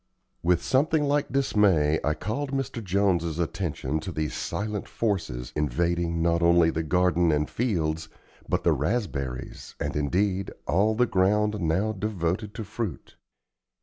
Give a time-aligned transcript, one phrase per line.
[0.41, 2.83] With something like dismay I called Mr.
[2.83, 8.09] Jones's attention to these silent forces, invading, not only the garden and fields,
[8.49, 13.15] but the raspberries and, indeed, all the ground now devoted to fruit.